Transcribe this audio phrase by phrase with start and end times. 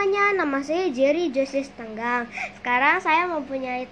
[0.00, 2.24] semuanya, nama saya Jerry Joses Tenggang.
[2.56, 3.84] Sekarang saya mempunyai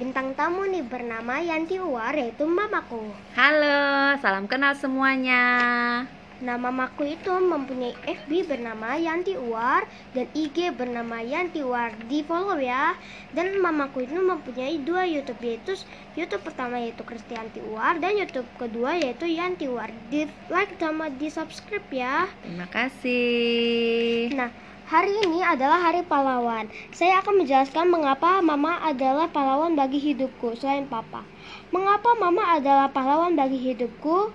[0.00, 3.12] bintang tamu nih bernama Yanti Uwar yaitu mamaku.
[3.36, 5.44] Halo, salam kenal semuanya.
[6.40, 9.84] Nah, mamaku itu mempunyai FB bernama Yanti Uwar
[10.16, 11.92] dan IG bernama Yanti Uwar.
[12.08, 12.96] Di follow ya.
[13.36, 15.76] Dan mamaku itu mempunyai dua YouTube yaitu
[16.16, 19.92] YouTube pertama yaitu Kristianti Uwar dan YouTube kedua yaitu Yanti Uwar.
[20.08, 22.24] Di like sama di subscribe ya.
[22.40, 24.29] Terima kasih.
[24.90, 26.66] Nah, hari ini adalah hari pahlawan.
[26.90, 31.22] Saya akan menjelaskan mengapa mama adalah pahlawan bagi hidupku selain papa.
[31.70, 34.34] Mengapa mama adalah pahlawan bagi hidupku?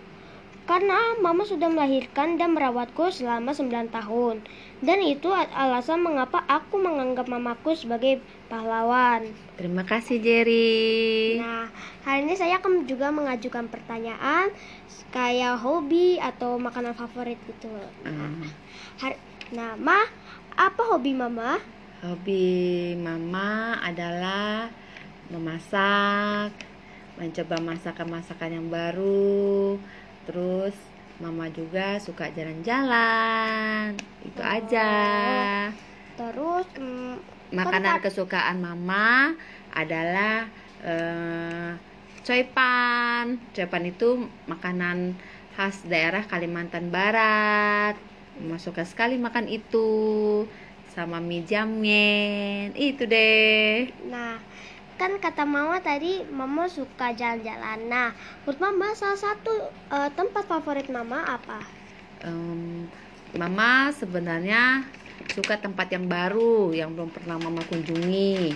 [0.64, 4.48] Karena mama sudah melahirkan dan merawatku selama 9 tahun.
[4.80, 9.28] Dan itu alasan mengapa aku menganggap mamaku sebagai pahlawan.
[9.60, 11.36] Terima kasih Jerry.
[11.36, 11.68] Nah,
[12.08, 14.56] hari ini saya akan juga mengajukan pertanyaan
[15.12, 17.68] kayak hobi atau makanan favorit gitu.
[18.08, 18.48] Hmm,
[19.04, 19.20] Hari,
[19.52, 20.00] nah, Ma,
[20.56, 21.60] apa hobi Mama?
[22.00, 24.70] hobi Mama adalah
[25.28, 26.54] memasak,
[27.18, 29.76] mencoba masakan-masakan yang baru.
[30.24, 30.76] Terus
[31.18, 33.96] Mama juga suka jalan-jalan.
[34.22, 34.46] Itu Oh.
[34.46, 34.92] aja.
[36.16, 37.16] Terus mm,
[37.46, 39.34] Makanan Tempat- kesukaan Mama
[39.72, 40.46] adalah
[40.84, 41.72] eh,
[42.22, 43.38] coipan.
[43.50, 44.10] Coipan itu
[44.46, 45.14] makanan
[45.56, 47.96] khas daerah Kalimantan Barat.
[48.36, 49.88] Mama suka sekali makan itu
[50.92, 52.72] sama mie jamyen.
[52.76, 53.92] Itu deh.
[54.08, 54.40] nah,
[54.96, 57.88] kan kata Mama tadi Mama suka jalan-jalan.
[57.88, 58.10] Nah,
[58.44, 59.54] menurut Mama salah satu
[59.92, 61.60] eh, tempat favorit Mama apa?
[62.24, 62.88] Em,
[63.36, 64.88] Mama sebenarnya
[65.32, 68.56] suka tempat yang baru yang belum pernah Mama kunjungi.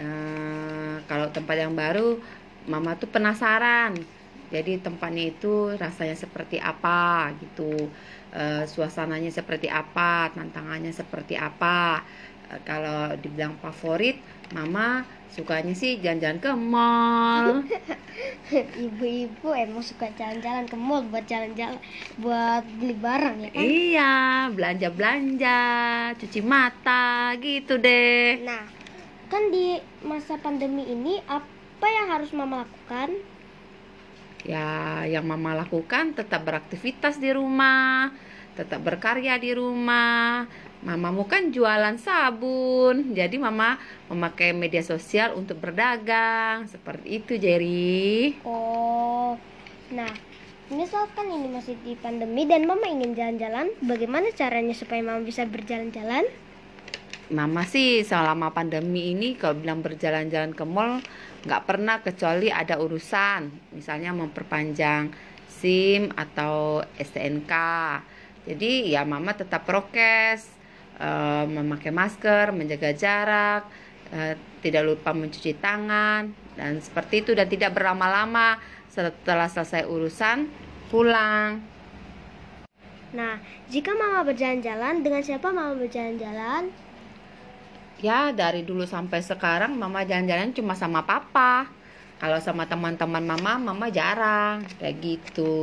[0.00, 2.16] Eh, kalau tempat yang baru,
[2.64, 3.92] Mama tuh penasaran.
[4.54, 5.46] Jadi tempatnya itu
[5.82, 6.90] rasanya seperti apa
[7.42, 7.62] gitu,
[8.34, 12.02] Eh, suasananya seperti apa, tantangannya seperti apa.
[12.50, 14.16] Eh, kalau dibilang favorit,
[14.56, 17.46] Mama sukanya sih jalan-jalan ke mall.
[18.84, 21.78] Ibu-ibu emang suka jalan-jalan ke mall buat jalan-jalan
[22.22, 23.68] buat beli barang ya kan?
[23.70, 24.10] Iya,
[24.54, 25.58] belanja-belanja,
[26.20, 28.38] cuci mata, gitu deh.
[28.46, 28.62] Nah,
[29.30, 33.10] kan di masa pandemi ini apa yang harus Mama lakukan?
[34.44, 38.12] Ya, yang Mama lakukan tetap beraktivitas di rumah,
[38.52, 40.44] tetap berkarya di rumah.
[40.84, 43.80] Mamamu kan jualan sabun, jadi Mama
[44.12, 46.68] memakai media sosial untuk berdagang.
[46.68, 48.36] Seperti itu, Jerry.
[48.44, 49.40] Oh,
[49.88, 50.12] nah
[50.68, 53.72] ini soal kan ini masih di pandemi dan Mama ingin jalan-jalan.
[53.80, 56.43] Bagaimana caranya supaya Mama bisa berjalan-jalan?
[57.32, 61.00] Mama sih selama pandemi ini kalau bilang berjalan-jalan ke mall
[61.48, 65.08] nggak pernah kecuali ada urusan, misalnya memperpanjang
[65.48, 67.52] SIM atau STNK.
[68.44, 70.52] Jadi ya Mama tetap prokes,
[71.00, 73.62] eh, memakai masker, menjaga jarak,
[74.12, 76.28] eh, tidak lupa mencuci tangan
[76.60, 78.60] dan seperti itu dan tidak berlama-lama
[78.92, 80.44] setelah selesai urusan
[80.92, 81.64] pulang.
[83.16, 83.40] Nah,
[83.72, 86.83] jika Mama berjalan-jalan, dengan siapa Mama berjalan-jalan?
[88.04, 91.64] Ya dari dulu sampai sekarang mama jalan-jalan cuma sama papa.
[92.20, 94.60] Kalau sama teman-teman mama, mama jarang.
[94.76, 95.56] Kayak gitu.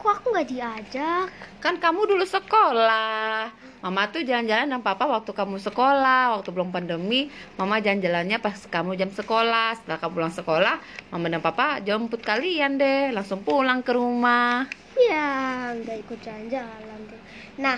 [0.00, 1.28] Kok aku nggak diajak?
[1.60, 3.52] Kan kamu dulu sekolah.
[3.84, 6.40] Mama tuh jalan-jalan dengan papa waktu kamu sekolah.
[6.40, 7.28] Waktu belum pandemi
[7.60, 9.76] Mama jalan-jalannya pas kamu jam sekolah.
[9.76, 10.80] Setelah kamu pulang sekolah
[11.12, 13.12] Mama dan papa jemput kalian deh.
[13.12, 14.64] Langsung pulang ke rumah.
[14.96, 17.20] Ya, nggak ikut jalan-jalan deh.
[17.60, 17.76] Nah,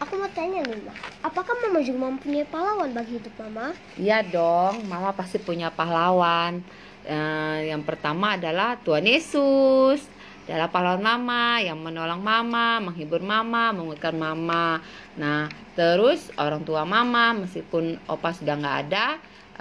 [0.00, 0.92] aku mau tanya nih, Ma.
[1.26, 3.76] Apakah Mama juga mempunyai pahlawan bagi hidup Mama?
[3.98, 6.62] Iya dong, mama pasti punya pahlawan.
[7.02, 10.06] Eh, yang pertama adalah Tuhan Yesus.
[10.46, 14.82] Adalah pahlawan mama yang menolong mama, menghibur mama, menguatkan mama.
[15.14, 15.46] Nah,
[15.78, 19.06] terus orang tua mama meskipun opa sudah nggak ada,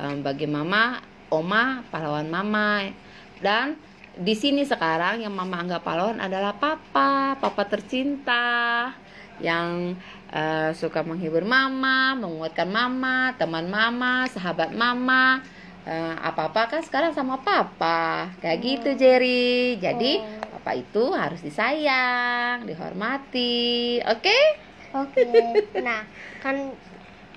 [0.02, 1.00] eh, bagi mama,
[1.30, 2.90] oma pahlawan mama.
[3.38, 3.78] Dan
[4.18, 8.92] di sini sekarang yang mama anggap pahlawan adalah papa, papa tercinta
[9.42, 9.98] yang
[10.32, 15.42] eh, suka menghibur mama, menguatkan mama, teman mama, sahabat mama.
[15.84, 18.30] Eh, apa-apa kan sekarang sama papa.
[18.40, 19.82] Kayak gitu Jerry.
[19.82, 20.56] Jadi Oh.
[20.56, 23.98] papa itu harus disayang, dihormati.
[24.06, 24.38] Oke?
[24.94, 25.26] Oke.
[25.82, 26.06] nah,
[26.44, 26.56] kan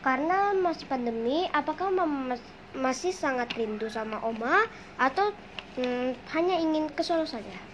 [0.05, 4.61] karena masih pandemi, apakah Mama mas- masih sangat rindu sama Oma
[5.01, 5.33] atau
[5.79, 7.74] mm, hanya ingin ke Solo saja?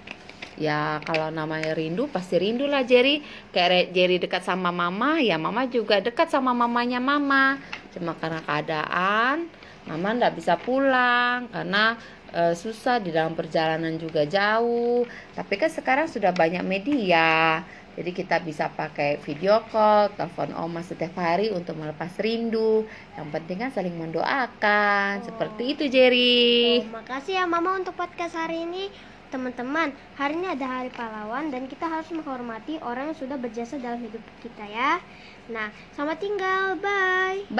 [0.60, 5.64] Ya kalau namanya rindu pasti rindu lah Jerry Kayak Jerry dekat sama mama ya mama
[5.64, 7.56] juga dekat sama mamanya mama
[7.96, 9.48] Cuma karena keadaan
[9.88, 11.96] mama ndak bisa pulang Karena
[12.36, 17.64] eh, susah di dalam perjalanan juga jauh Tapi kan sekarang sudah banyak media
[17.96, 22.86] Jadi kita bisa pakai video call, telepon oma setiap hari untuk melepas rindu.
[23.18, 25.20] Yang penting kan saling mendoakan.
[25.20, 25.24] Oh.
[25.26, 26.86] Seperti itu Jerry.
[26.86, 28.88] Oh, makasih ya Mama untuk podcast hari ini.
[29.30, 34.02] Teman-teman, hari ini ada hari pahlawan dan kita harus menghormati orang yang sudah berjasa dalam
[34.02, 34.98] hidup kita ya.
[35.46, 36.74] Nah, selamat tinggal.
[36.82, 37.46] Bye.
[37.46, 37.58] Bye.